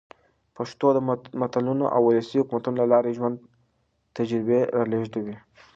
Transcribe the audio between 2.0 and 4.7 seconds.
ولسي حکمتونو له لاري د ژوند تجربې